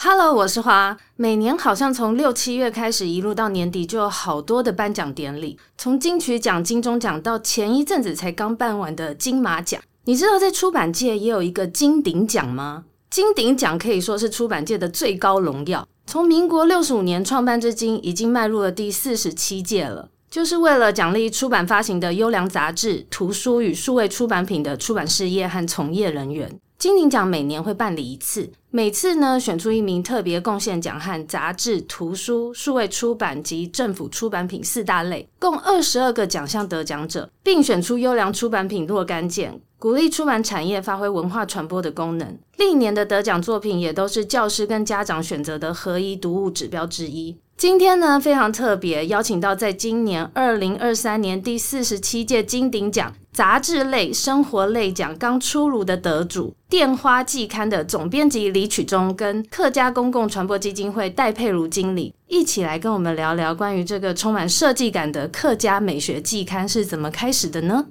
[0.00, 0.96] Hello，我是花。
[1.16, 5.58] 每年好像从六七月开始，一路到年底，就有好多的颁奖典礼。
[5.76, 9.82] 从金曲奖、金钟奖到前一阵子才刚办完的金马奖。
[10.04, 12.84] 你知道在出版界也有一个金鼎奖吗？
[13.10, 15.84] 金鼎奖可以说是出版界的最高荣耀。
[16.06, 20.10] 从民国六十五年创办至今，已经迈入了第四十七届了。
[20.30, 26.60] 就是为了奖励出版发行的优良杂志、图书与数位出版品的出版事业和从业人员。
[26.78, 42.38] 金鼎奖每年会办理一次，每次呢选出一名特别贡献奖和杂志、图书、数位出版及政府出版品四大类，共二十二个奖项得奖者，并选出优良出版品若干件，鼓励出版产业发挥文化传播的功能。
[42.58, 47.38] 历年的得奖作品也都是教师跟家长选择的合一读物指标之一。
[47.58, 67.86] 今天呢非常特别，邀请到在今年二零二三年第四十七届金鼎奖杂志类、生活类奖刚出炉的得主《电花季刊》的总编辑李曲中跟客家公共传播基金会戴佩如经理一起来跟我们聊聊关于这个充满设计感的客家美学季刊是怎么开始的呢？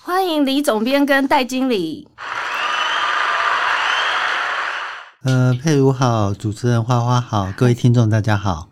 [0.00, 2.06] 欢迎李总编跟戴经理。
[5.24, 8.68] 呃，佩如好，主持人花花好，各位听众大家好。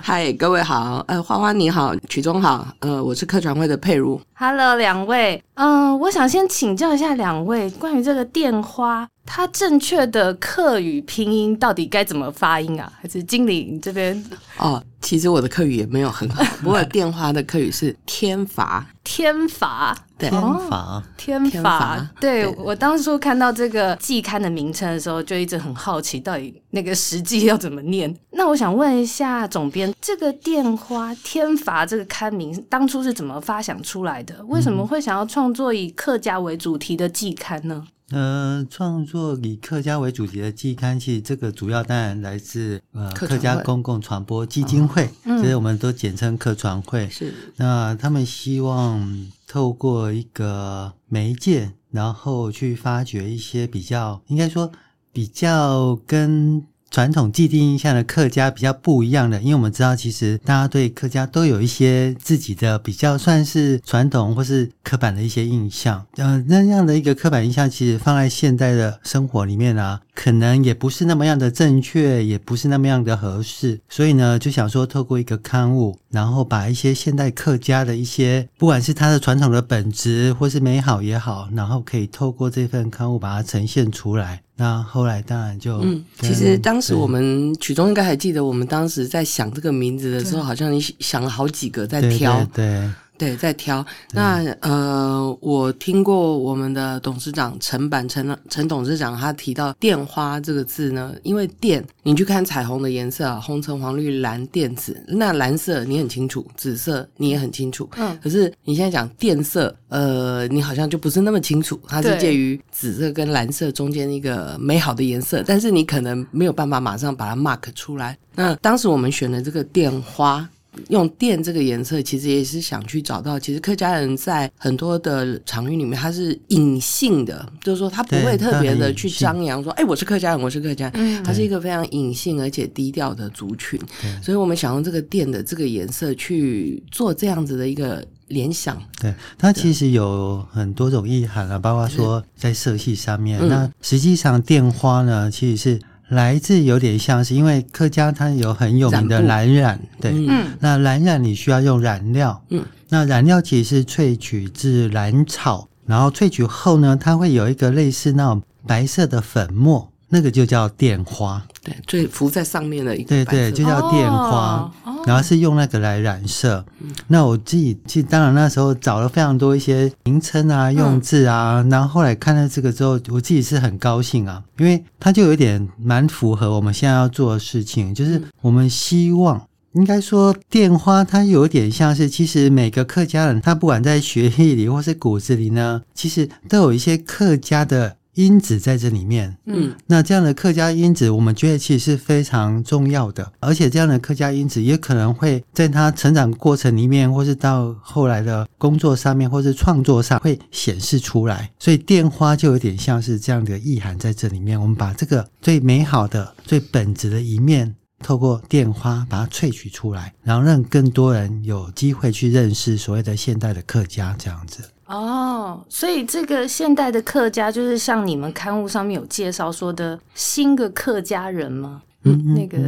[0.00, 4.20] 嗨，各位好，呃，花花你好，曲中好，呃，我是客船会的佩如。
[4.34, 12.92] Hello，两位，嗯、呃，我想先请教一下两位，关于这个电花，它正确的客语拼音到底该怎么发音啊？
[13.00, 14.24] 还是经理你这边？
[14.58, 19.94] 哦，其实我的客语也没有很好， 不过电花的客语是天罚，天罚。
[20.18, 28.14] 天罚，天罚，对，我当初看到这个季刊的名称的时候，就一直很好奇，到底那个实际要怎么念？
[28.30, 34.44] 那我想问一下总编，这个电花天罚这个刊名当初是怎么发想出来的？
[34.46, 37.84] 为什么会想要创作以客家为主题的季刊呢？
[38.12, 47.08] 呃，创作以客家为主题的季刊，其实这个主要当然来自呃客家公共传播基金会，所、哦、以、嗯、我们都简称客传会。
[47.08, 54.70] 是，那他们希望透过一个媒介，然后去发掘一些比较，应该说
[55.12, 56.64] 比较跟。
[56.92, 66.04] 传统既定印象的客家比较不一样的，因为我们知道，其实大家对客家都有一些自己的比较算是传统或是刻板的一些印象。
[66.16, 73.80] 呃，那样的一个刻板印象，其实放在现代的生活里面啊，可能也不是那么样的正确，也不是那么样的合适。
[73.88, 84.42] 所以呢，就想说透过一个刊物，然后把一些现代客家的一些，不管是它的传统的本质或是美好也好，然后可以透过这份刊物把它呈现出来。
[84.56, 92.90] 那后来当然就嗯，其实当时我们曲中应该还记得，我们当时在想这个名字的时候，好像你想了好几个在挑，对，对，对。
[93.22, 93.86] 对，在挑。
[94.12, 118.18] 那呃，我听过我们的董事长陈板陈陈董事长他提到“电花”这个字呢，因为电，你去看彩虹的颜色啊，红橙黄绿蓝靛紫，那蓝色你很清楚，紫色你也很清楚，嗯，可是你现在讲电色，呃，你好像就不是那么清楚，它是介于紫色跟蓝色中间一个美好的颜色，但是你可能没有办法马上把它 mark 出来。
[118.34, 120.48] 那当时我们选的这个电花。
[120.88, 133.78] 用靛这个颜色，其实也是想去找到，其实客家人在很多的场域里面，他是隐性的，就是说他不会特别的去张扬说，哎，我是客家人，我是客家人，他是一个非常隐性而且低调的族群。
[134.22, 138.82] 所以我们想用这个靛的这个颜色去做这样子的一个联想。
[138.98, 143.46] 对，它其实有很多种意涵啊，包括说在色系上面。
[143.46, 145.80] 那实际上电花呢，其实是。
[146.12, 161.42] 来自有点像是，因为客家它有很有名的蓝染，对，嗯，那蓝染你需要用染料，嗯，那染料其实是萃取自蓝草，然后萃取后呢，它会有一个类似那种白色的粉末，那个就叫靛花。
[161.64, 163.08] 对，最浮在上面的一个。
[163.08, 166.62] 对对，就叫靛花，哦、然后是用那个来染色。
[166.80, 179.40] 嗯、那我自己其实当然那时候找了非常多一些名称啊、用字啊，嗯、然后后来看到这个之后，我自己是很高兴啊，因为它就有点蛮符合我们现在要做的事情，就是我们希望。
[179.74, 189.36] 应该说，靛花它有点像是，其实每个客家人，他不管在血液里或是骨子里呢，其实都有一些客家的因子在这里面。
[189.46, 201.50] 嗯，那这样的客家因子，我们觉得其实是非常重要的，而且这样的客家因子也可能会在他成长过程里面，或是到后来的工作上面，或是创作上会显示出来。
[201.58, 204.60] 所以电花就有点像是这样的意涵在这里面。
[204.60, 207.74] 我们把这个最美好的、最本质的一面。
[208.04, 214.60] 透过电花把它萃取出来，然后让更多人有机会去认识所谓的现代的客家这样子。
[214.92, 221.82] 哦，所以这个现代的客家就是像你们刊物上面有介绍说的新的客家人吗？
[222.04, 222.58] 嗯，那个，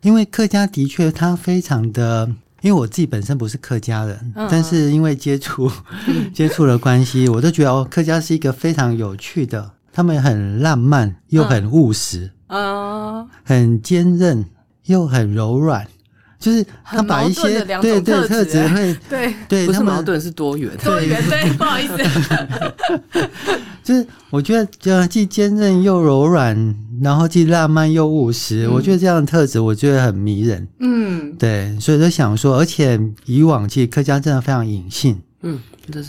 [0.00, 2.26] 因为客家的确他非常的，
[2.62, 5.70] 因为我自己本身不是客家人，嗯、但是因为接触
[6.32, 14.44] 接触了关系，我都觉得哦，客家是一个非常有趣的，他们很浪漫又很务实，嗯，很坚韧。
[14.86, 15.86] 又很柔软，
[16.44, 20.70] 就是他把一些对对特质会对对，不是矛盾是多元。
[20.84, 21.96] 多元 对，不好意思，
[23.82, 26.54] 就是我觉得就既坚韧又柔软，
[27.02, 35.58] 然后既浪漫又务实，我觉得这样的特质我觉得很迷人，嗯，对，所以就想说，而且以往其实客家真的非常隐性，嗯。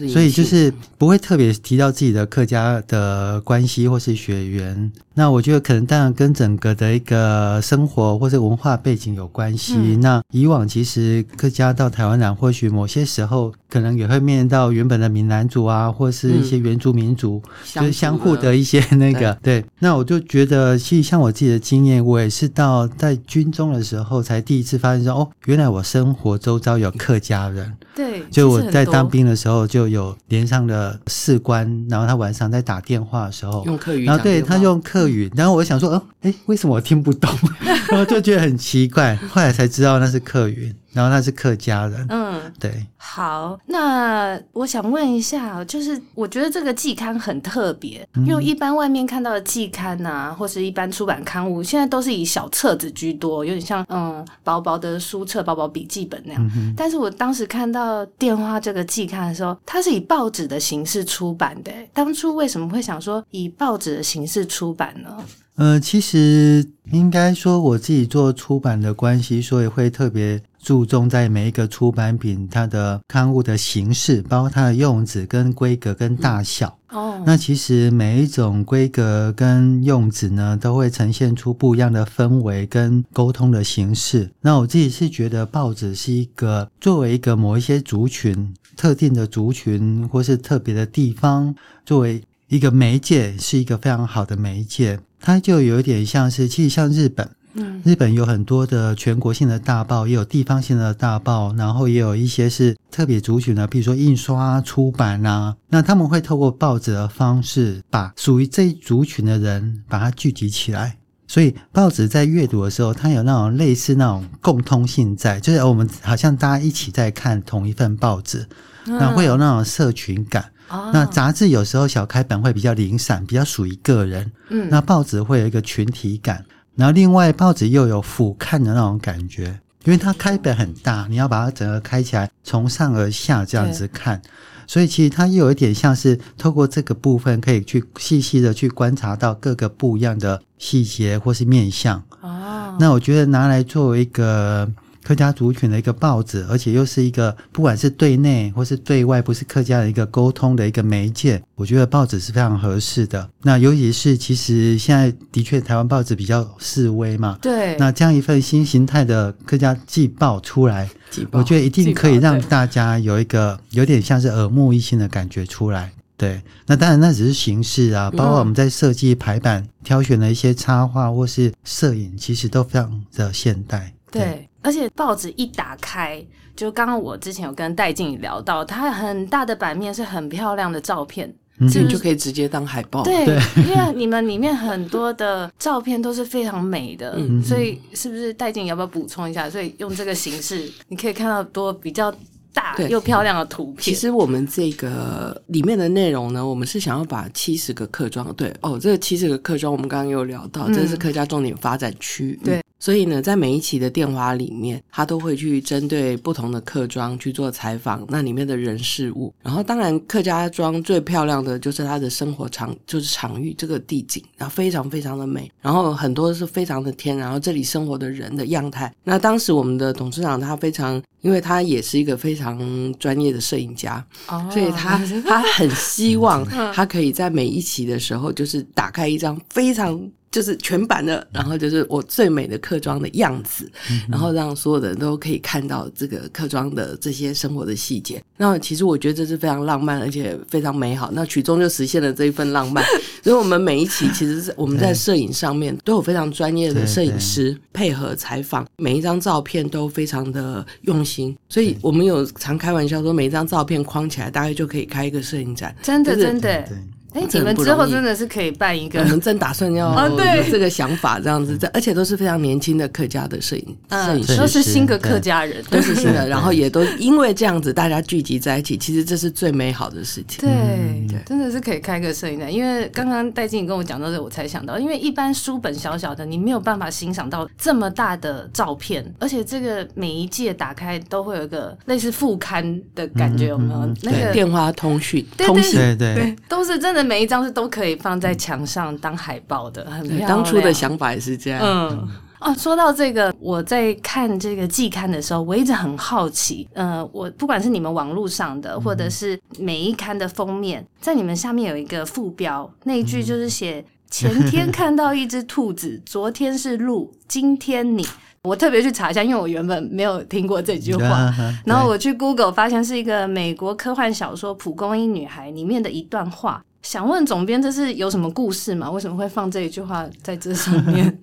[0.08, 4.92] 所以就是不会特别提到自己的客家的关系或是血缘。
[5.14, 9.76] 那我觉得可能当然跟整个的一个生活或者文化背景有关系。
[9.78, 19.66] 嗯、那以往其实客家到台湾来，或许某些时候可能也会面临到原本的闽南族啊，或是一些原住民族，嗯、就是相互的一些那个对，对。
[19.80, 27.74] 那我就觉得，其实像我自己的经验，我也是到在军中的时候才第一次发现说，哦，原来我生活周遭有客家人。
[27.96, 29.65] 对，就我在当兵的时候。
[29.66, 37.30] 就有连上的士官，然后他晚上在打电话的时候用客语，然后对他用客语，然后我想说，哦，哎，为什么我听不懂？
[37.90, 40.74] 然后就觉得很奇怪，后来才知道那是客语。
[40.96, 42.86] 然后他是客家人，嗯，对。
[42.96, 56.52] 好，那我想问一下，就是我觉得这个季刊很特别，嗯、因为一般外面看到的季刊啊，或是一般出版刊物，现在都是以小册子居多，有点像嗯薄薄的书册、薄薄笔记本那样。
[56.56, 61.72] 嗯、但是我当时看到电花这个季刊的时候，它是以报纸的形式出版的。
[61.94, 65.10] 当初为什么会想说以报纸的形式出版呢？
[65.58, 70.42] 呃，其实应该说我自己做出版的关系，所以会特别。
[70.66, 76.76] 注重在每一个出版品它的刊物的形式，包括它的用纸跟规格跟大小。
[76.90, 84.32] 哦，那其实每一种规格跟用纸呢，都会呈现出不一样的氛围跟沟通的形式。
[84.42, 91.54] 那我自己是觉得报纸是一个作为一个某一些族群特定的族群或是特别的地方，
[91.86, 95.00] 作为一个媒介，是一个非常好的媒介。
[95.20, 97.30] 它就有点像是，其实像日本。
[97.58, 105.56] 嗯，日本有很多的全国性的大报，也有地方性的大报，然后也有一些是特别族群的，比如说印刷出版啊。
[105.70, 110.98] 那他们会透过报纸的方式，把属于这一族群的人把它聚集起来。
[111.28, 118.46] 所以报纸在阅读的时候，它有那种类似那种共通性在，就是我们好像大家一起在看同一份报纸，
[118.86, 120.52] 那会有那种社群感。
[120.92, 124.32] 那杂志有时候小开本会比较零散，比较属于个人。
[124.50, 126.44] 嗯，那报纸会有一个群体感。
[126.76, 134.22] 然后，另外报纸又有俯瞰的那种感觉，因为它开本很大，你要把它整个开起来，从上而下这样子看，
[134.68, 142.04] 所以其实它又有一点像是透过这个部分，可以去细细的去观察到各个不一样的细节或是面相。
[142.22, 144.70] 哦，那我觉得拿来作为一个。
[145.06, 153.30] 客家族群的一个报纸，而且又是一个不管是对内或是对外，不是客家的一个沟通的一个媒介，我觉得报纸是非常合适的。
[153.44, 157.78] 那尤其是其实现在的确台湾报纸比较示威嘛，对。
[157.78, 160.90] 那这样一份新形态的客家季报出来，
[161.30, 165.92] 我觉得一定可以让大家有一个有点像是耳目一新的感觉出来。
[166.18, 173.94] 对，那当然那只是形式啊，包括我们在设计排版、嗯、挑选的一些插画或是摄影，其实都非常的现代。
[174.10, 174.50] 对。
[174.66, 183.04] 对而且报纸一打开，就刚刚我之前有跟戴静聊到，它很大的版面是很漂亮的照片，这、嗯、是就可以直接当海报。
[183.04, 189.50] 对，对因为你们里面很多的照片都是非常美的，所以是不是戴静要不要补充一下？
[189.50, 192.14] 所以用这个形式，你可以看到多比较
[192.54, 193.82] 大又漂亮的图片。
[193.82, 202.40] 其实我们这个里面的内容呢，我们是想要把七十个客庄，对哦，这个七十个客庄，我们刚刚有聊到，这是客家重点发展区。
[202.44, 202.62] 对。
[202.86, 209.34] 所以呢，在每一期的电话里面，他都会去针对不同的客庄去做采访，那里面的人事物。
[209.42, 215.52] 然后，当然客家庄最漂亮的就是它的生活场，就是场域这个地景，然后非常非常的美。
[215.64, 218.94] 然后很多是非常的天然，然后这里生活的人的样态。
[219.04, 230.00] 那当时我们的董事长他非常，因为他也是一个非常专业的摄影家，哦、所以他他很希望他可以在每一期的时候，就是打开一张非常。
[230.36, 238.22] 就是全版的，然后就是我最美的客庄的样子，嗯、然后让所有的人都可以看到这个客庄的这些生活的细节。
[238.36, 241.10] 那其实我觉得这是非常浪漫，而且非常美好。
[241.14, 242.84] 那曲中就实现了这一份浪漫。
[243.24, 251.34] 所以我们每一期其实是我们在摄影上面都有非常专业的摄影师配合采访，每一张照片都非常的用心。
[251.48, 255.74] 所以我们有常开玩笑说，每一张照片框起来，大概就可以开一个摄影展。
[255.82, 256.68] 真的，真的。
[257.16, 260.46] 哎，你们之后真的是可以办一个，我们正打算要对。
[260.52, 270.48] 这个想法，这样子，这而且都是非常年轻的客家的摄影摄影师，都是新的客家人，都是新的，然后也都因为这样子，大家聚集在一起，其实这是最美好的事情。
[270.48, 283.94] 对，真的是可以开个摄影展，因为刚刚戴经理跟我讲到这，我才想到，因为一般书本小小的，你没有办法欣赏到这么大的照片，而且这个每一届打开都会有一个类似副刊的感觉，有没有？
[284.04, 287.96] 那个电话通讯，通讯，对对，都是真的，每一张是都可以。
[288.06, 290.30] 放在墙上当海报的，很漂亮。
[290.30, 291.60] 当初的想法也是这样。
[291.64, 292.08] 嗯，
[292.40, 296.68] 哦，说到这个，我在看这个季刊的时候，我一直很好奇。
[296.74, 308.06] 呃，我不管是你们网络上的，或者是每一刊的封面，在你们下面有一个副标，那一句就是写：前天看到一只兔子，昨天是鹿，今天你。
[308.44, 311.34] 我特别去查一下，因为我原本没有听过这句话。
[311.66, 316.62] 然后我去 Google 发现是一个美国科幻小说《蒲公英女孩》里面的一段话。
[316.86, 318.90] 想问总编，这是有什么故事吗？
[318.92, 321.20] 为什么会放这一句话在这上面？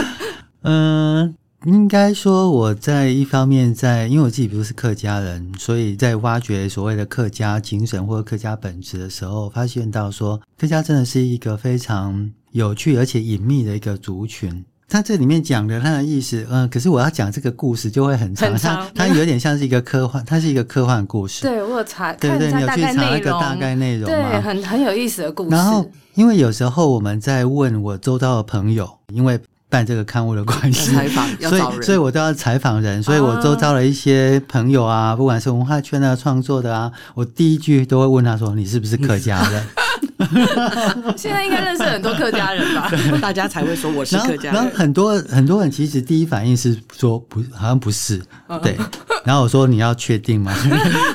[0.60, 14.66] 嗯，应该说我在一方面在，因为我自己不是客家人，所以在挖掘所谓的客家精神或客家本质的时候，发现到说客家真的是一个非常有趣而且隐秘的一个族群。
[14.88, 21.42] 他这里面讲的他的意思，嗯，可是我要讲这个故事就会很长，它它有点像是一个科幻，它是一个科幻故事。
[21.42, 24.16] 对，我有查，对对，你有去查那个大概内容吗？
[24.16, 25.50] 对，很很有意思的故事。
[25.50, 29.38] 然后，因为有时候我们在问我周遭的朋友，因为
[29.68, 39.64] 办这个刊物的关系，采访， 所以所以我都要采访人，所以我周遭的一些朋友啊，不管是文化圈的创作的啊，我第一句都会问他说：“你是不是客家人？”
[41.16, 42.90] 现在应该认识很多客家人吧？
[43.20, 44.54] 大家才会说我是客家人。
[44.54, 48.22] 然后很多很多人其实第一反应是说不，好像不是。
[48.62, 48.76] 对。
[49.24, 50.54] 然后我说，你要确定吗？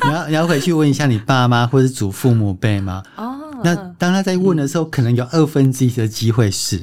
[0.05, 3.01] 你要你要回去问一下你爸妈或者祖父母辈吗？
[3.15, 3.35] 哦。
[3.63, 6.81] 那当他在问的时候，可能有二分之一的机会是。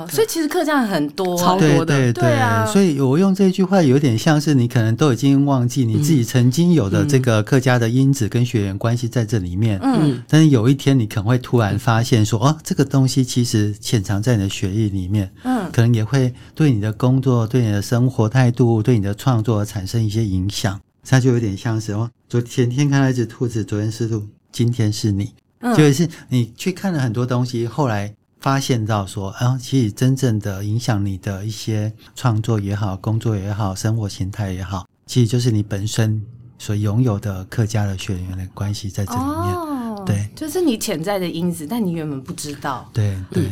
[0.00, 20.80] 哦，所以其实客家人很多，超多的，对对对，对啊，所以我用这句话有点像是你可能都已经忘记你自己曾经有的这个客家的因子跟血缘关系在这里面，嗯，但是有一天你可能会突然发现说，哦，这个东西其实潜藏在你的血液里面，嗯，可能也会对你的工作、对你的生活态度、对你的创作产生一些影响。
[21.02, 28.14] 它就有点像是哦，昨前天看到一只兔子，昨天是兔，今天是你，嗯，就是你去看了很多东西，后来。
[28.40, 36.22] 发现到说，啊，其实真正的影响你的一些创作也好，工作也好，生活形态也好，其实就是你本身
[36.58, 39.54] 所拥有的客家的血缘的关系在这里面。
[39.54, 42.88] 哦，对，就是你潜在的因子，但你原本不知道。
[42.92, 43.50] 对对。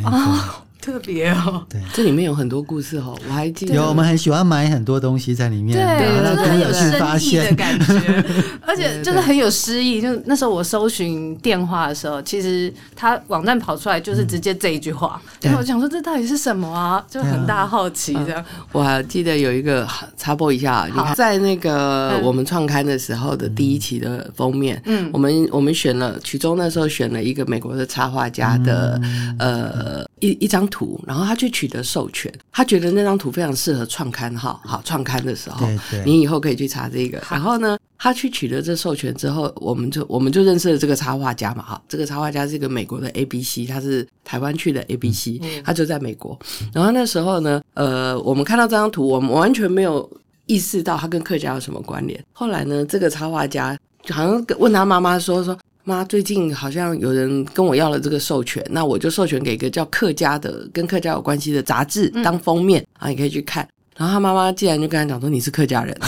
[0.80, 3.74] 特别哦，对，这里面有很多故事哦，我还记得。
[3.74, 7.48] 有，我们很喜欢买很多东西在里面，对，真的很有发现。
[7.48, 8.24] 的感觉，
[8.66, 10.00] 而且就是很有诗意。
[10.00, 17.04] 就那时候我搜寻电话的时候，其实它网站跑出来就是直接这一句话，然后我想说这到底是什么啊？
[17.10, 18.44] 就很大好奇这样。
[18.72, 29.00] 我还记得有一个插播一下，你看在那个我们创刊的时候的第一期的封面，嗯，我们我们选了曲中那时候选了一个美国的插画家的
[29.38, 37.22] 呃一一张图，然后他去取得授权，他觉得那张图非常适合创刊号，好创刊的时候，对对，你以后可以去查这个。
[37.30, 46.38] 然后呢，他去取得这授权之后，我们就我们就认识了这个插画家嘛，哈，这个插画家是一个美国的 ABC，他是台湾去的 ABC，他就在美国。
[46.72, 50.08] 然后那时候呢，呃，我们看到这张图，我们完全没有
[50.46, 52.22] 意识到他跟客家有什么关联。
[52.32, 55.58] 后来呢，这个插画家就好像问他妈妈说说。
[55.88, 63.66] 妈，最近好像有人跟我要了这个授权，那我就授权给一个叫客家的，跟客家有关系的杂志当封面、嗯、啊，你可以去看。
[63.96, 65.98] 然后他妈妈竟然就跟他讲说：“你是客家人。”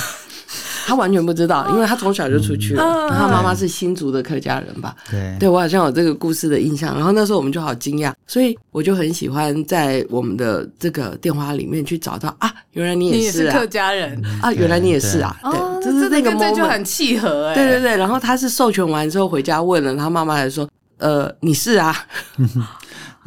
[0.87, 2.83] 他完全不知道，因为他从小就出去了。
[2.83, 4.95] 嗯、然后他妈妈是新竹的客家人吧？
[5.11, 6.95] 对，对我好像有这个故事的印象。
[6.95, 17.97] 然后那时候我们就好惊讶，所以我就很喜欢在我们的这个电话里面去找到啊，原来你也是、啊、你也是客家人啊，原来你也是啊，对，就是那个 moment 就很契合哎、欸，对对对。
[17.97, 20.69] 然后他是授权完之后回家问了，他妈妈还说，
[20.99, 21.95] 呃，你是啊。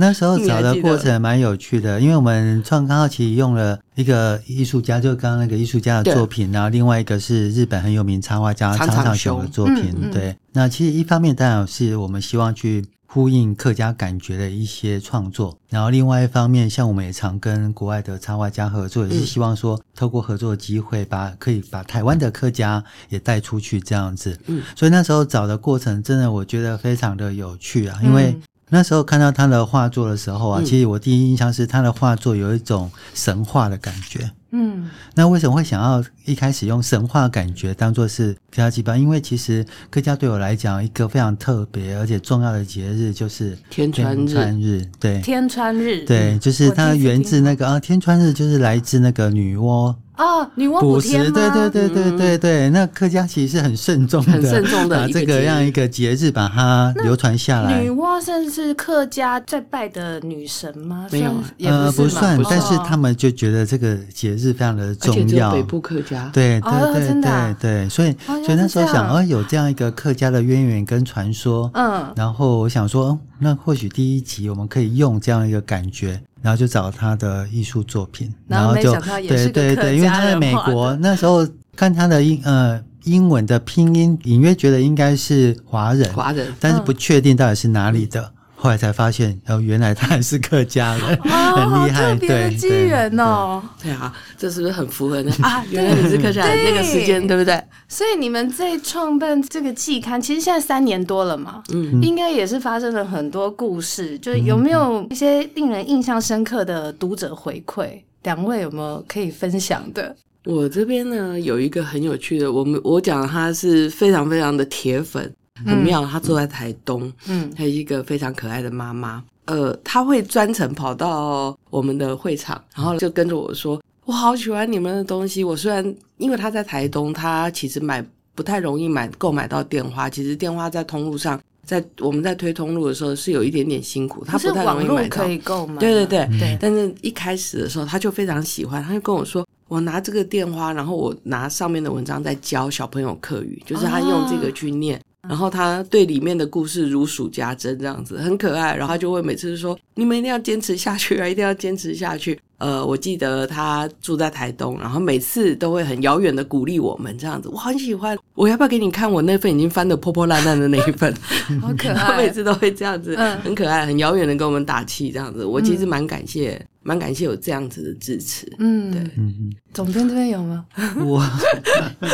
[0.04, 9.94] 那时候找的过程蛮有趣的，因为我们创刊号其实用了一个艺术家，就刚刚那个艺术家的作品，然后另外一个是日本很有名插画家长长雄的作品。
[9.96, 24.38] 嗯嗯、对，那其实一方面当然是我们希望去呼应客家感觉的一些创作，然后另外一方面，像我们也常跟国外的插画家合作，也是希望说透过合作的机会，把可以把台湾的客家也带出去这样子。
[24.48, 28.38] 嗯，所以那时候找的过程，真的我觉得非常的有趣啊，因为。
[28.74, 34.32] 那时候看到他的画作的时候啊，嗯、其实我第一印象是他的画作有一种神话的感觉。
[34.50, 38.98] 嗯，那为什么会想要一开始用神话感觉当做是客家祭拜？
[38.98, 44.26] 因为其实客家对我来讲一个非常特别而且重要的节日就是天穿日。
[44.26, 49.96] 天穿日，对，天穿日，对，就是它源自那个啊，天穿日就是来自那个女娲。
[50.18, 51.32] 哦，女娲补天吗？
[51.34, 57.82] 对对对对对对，那客家其实是很慎重的，很慎重的，把这个样一个节日把它流传下来。
[57.82, 61.08] 女娲算是客家在拜的女神吗？
[61.12, 61.32] 没有，
[61.64, 65.52] 呃，不算，但是他们就觉得这个节日非常的重要。
[65.52, 68.16] 北部客家，对对对对对，所以
[68.46, 76.22] 所以那时候想，哦，有这样一个客家的渊源跟传说，嗯，然后我想说，那或许第一集我们可以用这样一个感觉。
[76.44, 78.94] 然后就找他的艺术作品，然后就
[79.28, 88.22] 对对对，因为他在美国那时候看他的英呃英文的拼音，隐约觉得应该是华人，华人，但是不确定到底是哪里的。
[88.22, 88.32] 嗯
[88.64, 93.62] 后来才发现，哦，原来他还是客家人，哦、 很厉害，对，特别的机缘哦。
[93.82, 95.34] 对啊，这是不是很符合呢？
[95.44, 97.62] 啊，原来你是客家人，那个时间 对不对？
[97.90, 104.18] 所以你们在创办这个季刊，其实现在三年多了嘛，嗯，应该也是发生了很多故事。
[104.20, 107.90] 就是有没有一些令人印象深刻的读者回馈？
[108.24, 110.16] 两位有没有可以分享的？
[110.46, 115.30] 我这边呢，有一个很有趣的，我们我讲他是非常非常的铁粉。
[115.66, 128.04] 很妙，她住在台东，嗯，还有一个非常可爱的妈妈，呃，她会专程跑到我们的会场，然后就跟着我说：“我好喜欢你们的东西。”我虽然因为她在台东，她其实买
[128.36, 135.24] 不太容易买购买到电花，其实电花在通路上，在我们在推通路的时候是有一点点辛苦，他不太容易买到。
[135.24, 136.58] 可以购买，对对对对。
[136.60, 148.76] 但是一开始的时候，他就非常喜欢，他就跟我说：“我拿这个电话，然后我拿上面的文章在教小朋友课语，就是他用这个去念。”然后他对里面的故事如数家珍，这样子很可爱。
[148.76, 157.50] 然后他就会每次说：“你们一定要坚持下去啊，一定要坚持下去。”呃，我记得他住在台东，然后每次都会很遥远的鼓励我们这样子。
[157.50, 161.14] 我很喜欢，我要不要给你看我那份已经翻得破破烂烂的那一份？
[161.62, 161.96] 好可爱！
[161.96, 165.44] 他每次都会这样子，嗯、很可爱，很遥远的跟我们打气这样子。
[165.46, 166.56] 我其实蛮感谢。
[166.62, 170.66] 嗯蛮感谢有这样子的支持，嗯，对，嗯，总编这边有吗？
[170.98, 171.24] 我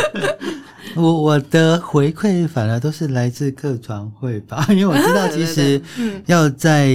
[0.95, 5.81] 我我的回馈反而都是来自客传会吧， 因为我知道 其实
[6.25, 6.89] 要在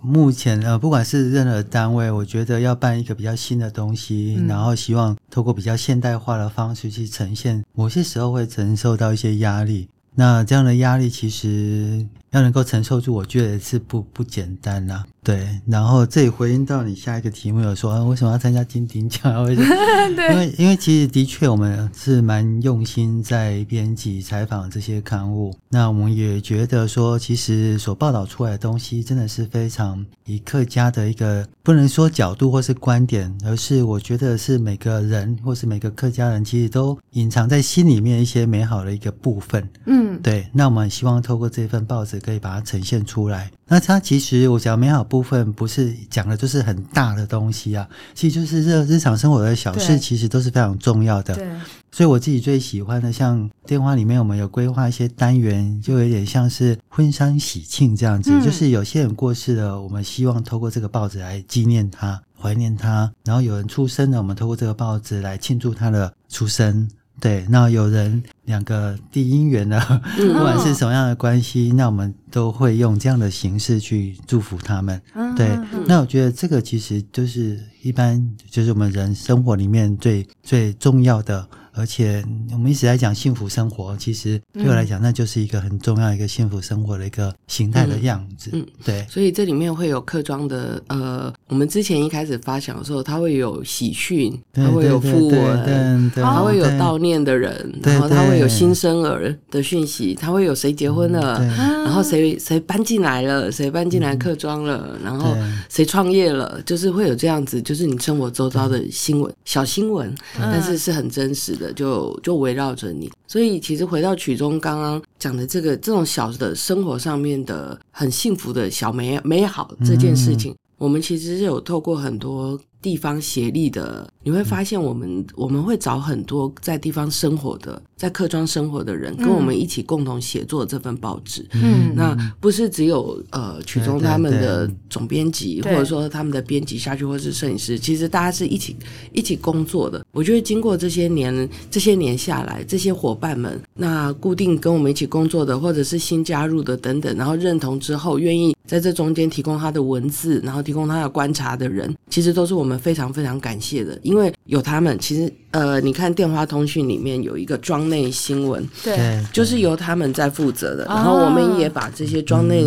[0.00, 9.88] 目前呃，不管是任何单位，我觉得要办一个比较新的东西，嗯、然后希望透过比较现代化的方式去呈现，某些时候会承受到一些压力。
[10.14, 15.06] 那这样的压力其实要能够承受住，我觉得是不不简单呐、啊。
[15.22, 19.44] 对，然后这里回应到你下一个题目，有说、啊、为什么要参加金鼎奖？
[19.44, 19.68] 为什么？
[20.16, 25.54] 对因为因为其实的确我们是蛮用心在编辑采访这些刊物。
[25.68, 39.68] 那我们也觉得说，其实所报道出来的东西真的是非常以客家的一个不能说角度或是观点，而是我觉得是每个人或是每个客家人其实都隐藏在心里面一些美好的一个部分。
[39.84, 40.48] 嗯，对。
[40.54, 43.50] 那我们希望透过这份报纸可以把它呈现出来。
[43.66, 51.34] 那它其实我讲美好部分不是讲的就是很大的东西啊，其实就是日日常生活的小事，其实都是非常重要的。
[51.34, 51.48] 对，
[51.92, 66.88] 所以我自己最喜欢的，像电话里面我们有规划一些单元，就有点像是婚丧喜庆这样子，嗯、就是有些人过世了，我们希望透过这个报纸来纪念他、怀念他；然后有人出生了，我们透过这个报纸来庆祝他的出生。
[67.20, 69.78] 对，那有人两个地姻缘呢，
[70.16, 75.00] 不管是什么样的关系，那我们都会用这样的形式去祝福他们。
[75.36, 88.50] 对，那我觉得这个其实就是一般，就是我们人生活里面最最重要的而且我们一直在讲幸福生活，其实对我来讲，那就是一个很重要一个幸福生活的一个形态的样子。
[88.52, 89.06] 嗯，对。
[89.08, 101.40] 所以这里面会有客庄的，呃，我们之前一开始发想的时候，它会有喜讯，它会有訃闻，它会有悼念的人，然后它会有新生儿的讯息，它会有谁结婚了，
[101.84, 105.36] 然后谁谁搬进来了，谁搬进来客庄了，然后
[105.68, 113.10] 谁创业了，就是会有这样子，就是你生活周遭的新闻，小新闻，但是是很真实的，就就围绕着你。
[113.26, 122.58] 所以其实回到曲中刚刚讲的这个这种小的生活上面的很幸福的小美美好这件事情，我们其实是有透过很多。
[122.82, 131.46] 地方协力的，你会发现我们、嗯、我们会找很多在地方生活的，在客庄生活的人，跟我们一起共同写作这份报纸。
[131.52, 138.74] 嗯，那不是只有呃曲中他们的总编辑，或者说他们的编辑下去，或是摄影师，其实大家是一起
[139.12, 140.02] 一起工作的。
[140.10, 152.69] 我觉得经过这些年这些年下来，这些伙伴们，那固定跟我们一起工作的，或者是新加入的等等，然后认同之后愿意在这中间提供他的文字，然后提供他的观察的人，其实都是我们。
[152.70, 160.84] 我们非常非常感谢的，因为有他们，其实呃，你看电话通讯里面有一个庄内新闻，对，就是由他们在负责的。
[160.86, 162.62] 然后我们也把这些庄内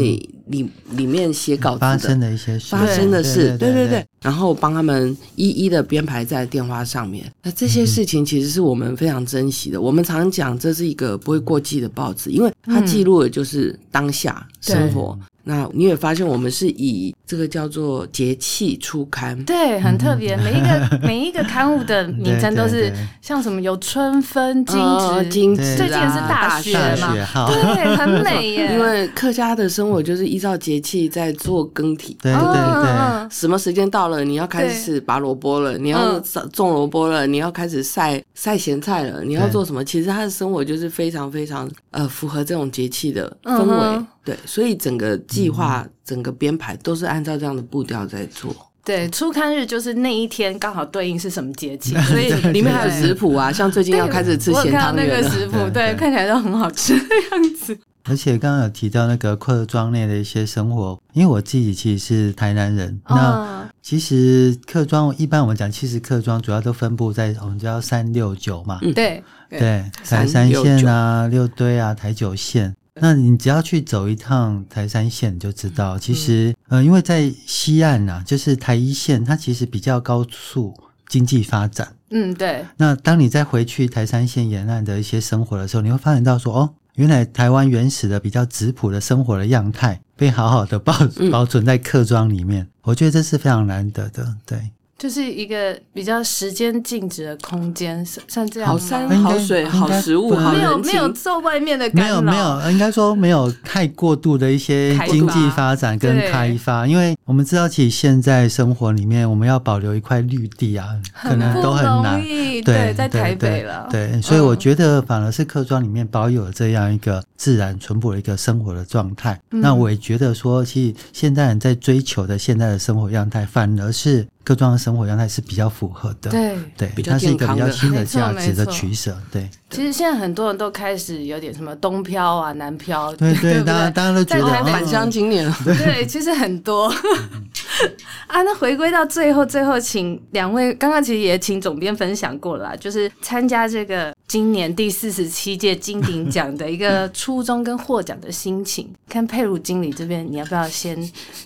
[0.48, 7.30] 里里面写稿子的发生的一些事，发生的事，对对对，然后帮他们一一的编排在电话上面。
[7.43, 9.82] 那这些事情其实是我们非常珍惜的。
[9.82, 15.19] 我们常讲这是一个不会过季的报纸，因为它记录的就是当下生活。
[15.46, 20.38] 那你也发现，我们是以这个叫做节气出刊，对，很特别。
[20.38, 27.14] 每一个 每一个刊物的名称都是像什么有春分、惊蛰、惊蛰，最近是大雪嘛，
[27.48, 28.74] 对，很美耶。
[28.74, 36.20] 因为客家的生活就是依照节气在做更替，对对对，什么时间到了，你要开始拔萝卜了，你要
[36.52, 39.84] 种萝卜了，你要开始晒晒咸菜了，你要做什么？
[39.84, 44.06] 其实他的生活就是非常非常呃符合这种节气的氛围。
[44.26, 48.56] 对，所以整个计划、整个编排都是按照这样的步调在做。
[48.86, 54.80] 对，初刊日就是那一天刚好对应是什么节气， 所以里面还有食谱啊，像最近要开始吃咸汤圆了。
[54.80, 57.78] 我看那个食谱，对，看起来都很好吃的样子。
[58.06, 72.76] 而且刚刚有提到那个客庄内的一些生活，因为我自己其实是台南人，那其实客庄一般我们讲，其实客庄主要都分布在我们叫三六九嘛，嗯，对对，台三线啊、六堆啊、台九线。
[72.96, 80.74] 那你只要去走一趟台三线，你就知道，其实，嗯、呃，因为在西岸啊，就是台一线，它其实比较高速
[81.08, 81.96] 经济发展。
[82.10, 82.66] 嗯，对。
[82.78, 90.96] 那当你再回去台三线沿岸的一些生活的时候，你会发现到说，哦，原来台湾原始的比较质朴的生活的样态，被好好的保
[91.32, 92.64] 保存在客庄里面。
[92.64, 94.72] 嗯、我觉得这是非常难得的，对。
[95.04, 110.88] 就是一个比较时间静止的空间，像这样好山好水好食物，好没有没有受外面的干扰，没有没有，应该说没有太过度的一些经济发展跟开发，因为我们知道，其实现在生活里面，我们要保留一块绿地啊，
[111.22, 112.24] 可能都很难。
[112.63, 119.38] 对，在台北了，对，所以我觉得反而是客庄里面保有这样一个自然淳朴的一个生活的状态。
[119.50, 124.26] 那我也觉得说，其实现在人在追求的现在的生活样态，反而是。
[124.44, 129.50] 客庄的生活状态是比较符合的，对对，它是一个比较新的价值的取舍，对。
[129.74, 136.86] 其实现在很多人都开始有点什么东漂啊、南漂，对对，大家大家都觉得返乡青年了，对，其实很多
[138.28, 138.44] 啊。
[138.44, 148.88] 那回归到最后，最后请两位，刚刚其实也请总编分享过了，就是参加这个今年第四十七届金鼎 奖的一个初衷跟获奖的心情。
[149.10, 150.98] 看佩如经理这边，你要不要先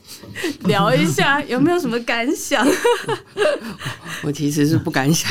[0.65, 2.65] 聊一下，有没有什么感想？
[4.23, 5.29] 我其实是不敢想，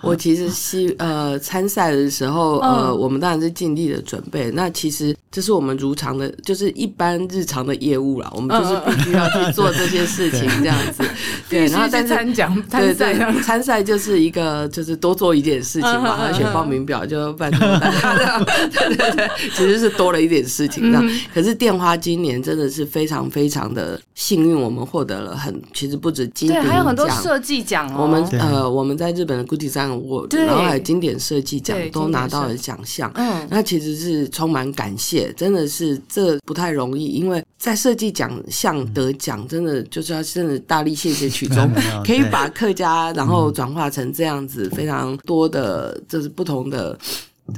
[0.00, 0.48] 我其实
[0.94, 4.50] 是呃参赛的时候，呃，我们当然是尽力的准备。
[4.52, 8.30] 那其实这是我们如常的，就是一般日常的业务啦。
[8.34, 11.02] 我们就是必须要去做这些事情，这样子。
[11.48, 20.90] 对，然后在参奖参赛，参赛就是一个就是多做一点事情嘛，而且报名表就办对对 对，其实是多了一点事情。
[20.90, 28.02] 这样，可是电花今年真的是非常非常的幸运，我们获得了很其实不止金鼎奖，还有很多设计奖哦。
[28.02, 33.10] 我们呃我们在日本的 GOODDESIGN 我然后还有经典设计奖都拿到了奖项。
[33.14, 41.68] 嗯，那其实是充满感谢，真的是这不太容易，因为在设计奖项得奖，真的就是要真的大力谢谢曲中，
[42.04, 46.98] 可以把客家然后转化成这样子非常多的，就是不同的。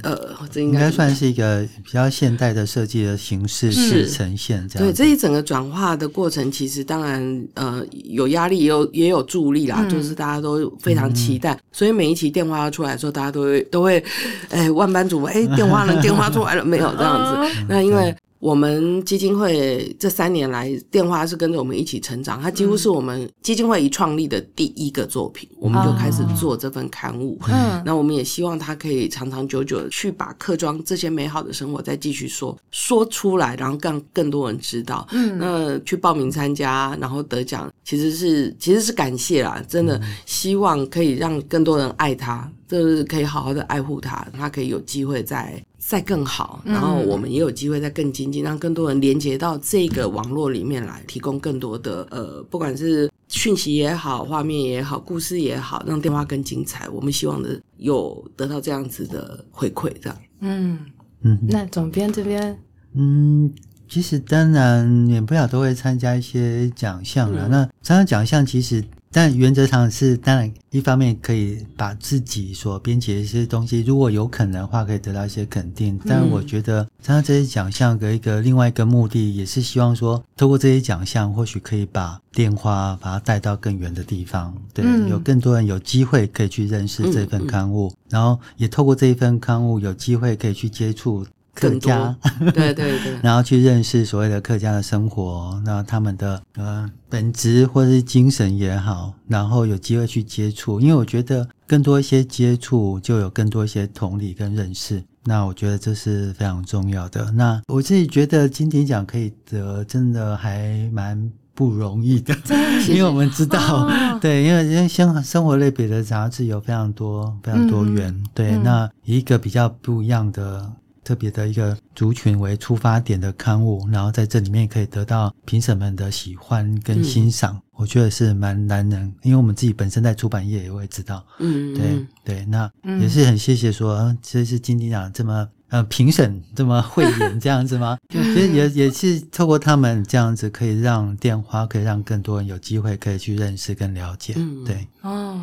[0.03, 0.19] 呃，
[0.51, 4.89] 这应该算是一个比较现代的设计的形式是呈现这样。
[4.89, 14.03] 对，这一整个转化的过程，其实当然呃有压力，也有也有助力啦，嗯、就是大家都非常期待，嗯、所以每一期电话要出来的时候，大家都会都会
[14.51, 15.97] 哎万般瞩目，哎电话呢？
[16.03, 16.93] 电话出来了没有？
[16.97, 18.15] 这样子，那因为。
[18.47, 22.41] 我们基金会这三年来，电话是跟着我们一起成长。
[22.41, 27.37] 它几乎是我们基金会一创立的第一个作品，嗯、我们就开始做这份刊物。
[27.49, 35.05] 嗯，那我们也希望它可以长长久久的去把客庄这些美好的生活再继续说说出来，然后让更多人知道。
[35.11, 45.63] 嗯，那去报名参加，然后得奖，其实是其实是感谢啦，真的希望可以让更多人爱它，就是可以好好的爱护它，它可以有机会再。
[45.79, 56.89] 再更好，然后我们也有机会再更精进，让更多人连接到这个网络里面来，提供更多的呃，不管是讯息也好，画面也好，故事也好，让电话更精彩。
[56.89, 60.19] 我们希望的有得到这样子的回馈，这样。
[60.41, 60.77] 嗯
[61.21, 62.59] 嗯，那总编这边，
[62.95, 63.49] 嗯，
[63.89, 67.47] 其实当然免不了都会参加一些奖项了。
[67.47, 68.83] 嗯、那参加奖项其实。
[69.17, 75.99] 但原则上是，当然一方面可以把自己所编辑的一些东西，如果有可能的话，可以得到一些肯定。
[76.07, 84.55] 但我觉得，参加这些奖项的一个另外一个目的，也是希望说，透过这些奖项，或许可以把电话把它带到更远的地方。
[84.75, 91.27] 对，有更多人有机会可以去认识这份刊物，然后也透过这一份刊物，有机会可以去接触。
[91.57, 92.15] 客家，
[92.55, 107.31] 对对对， 然后去认识所谓的客家的生活，那他们的呃本质或是精神也好，然后有机会去接触，因为我觉得更多一些接触，就有更多一些同理跟认识，那我觉得这是非常重要的。
[107.33, 112.37] 那我自己觉得金鼎奖可以得，真的还蛮不容易的，
[112.87, 113.91] 因为我们知道，哦、
[114.21, 120.71] 对，因为因为生生活类别的杂志有非常多非常多元，嗯、对，嗯、那一个比较不一样的。
[121.07, 129.01] 特别的一个族群为出发点的刊物，然后在这里面可以得到评审们的喜欢跟欣赏，嗯、我觉得是蛮难能。
[129.23, 132.69] 因为我们自己本身在出版业也会知道，嗯，对对，那
[133.01, 137.97] 也是很谢谢说，这是金鼎奖这么呃评审这么慧眼这样子吗？
[138.09, 145.41] 其 实也也是透过他们这样子，可以让电花可以让更多人有机会可以去认识跟了解，嗯、对，哦，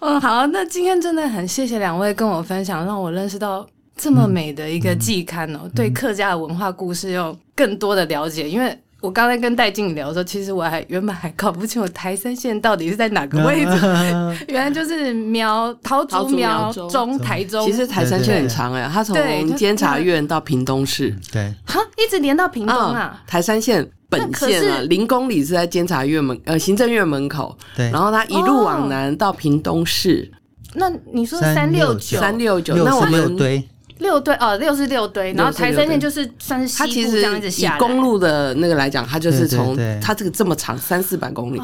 [0.00, 3.64] 嗯，好，那今天真的很谢谢两位跟我分享，让我认识到。
[3.96, 8.48] 这么美的一个季刊哦，对客家的文化故事有更多的了解。
[8.48, 17.64] 因为我刚才跟戴静聊的时候，其实我还原本还搞不清楚台山线到底是在哪个位置，啊、 原来就是苗桃竹苗中台中。
[17.66, 19.16] 其实台山线很长哎，它从
[19.54, 23.14] 监察院到屏东市，对，哈，一直连到屏东啊。
[23.14, 30.28] 嗯、台山线本线啊，零公里是在监察院门呃行政院门口，对，然后它一路往南到屏东市。
[30.32, 30.36] 哦、
[30.76, 33.62] 那你说三六九三六九，那我们对。
[34.04, 37.76] 六堆哦，六是六堆，然后台山线就是算是西部这样子下。
[37.76, 41.60] 以公路的那个来讲，它就是从它这个这么长三四百公里，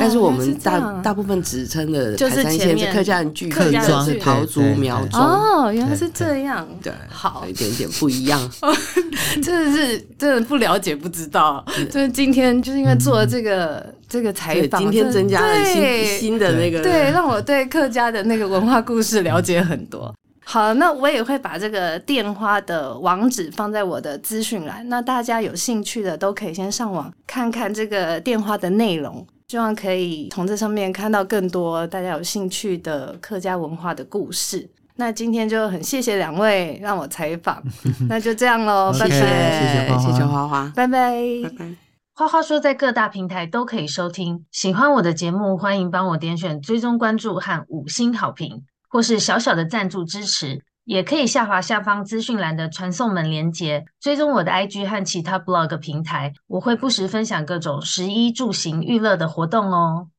[0.00, 5.20] 但是我们大大部分指称的台三线是客家人聚客庄是桃竹苗中。
[5.20, 8.50] 哦，原来是这样，对，好，有一点点不一样。
[9.42, 20.14] 真的是真的不了解不知道，就是今天就是因为做了这个这个采访，今天增加了新新的那个，对，让我对客家的那个文化故事了解很多。
[20.44, 34.70] 好，那我也会把这个电话的网址放在我的资讯栏，那大家有兴趣的都可以先上网看看这个电话的内容，希望可以从这上面看到更多大家有兴趣的客家文化的故事。
[34.96, 37.60] 那今天就很谢谢两位让我采访，
[38.08, 41.74] 那就这样喽，拜拜，谢谢花花，拜拜，拜拜。
[42.14, 48.62] 花花说在各大平台都可以收听，喜欢我的节目，欢迎帮我点选追踪关注和五星好评。
[48.94, 60.10] 或是小小的赞助支持，也可以下滑下方资讯栏的传送门连接，追踪我的 IG 和其他 blog 平台，我会不时分享各种食衣住行娱乐的活动哦。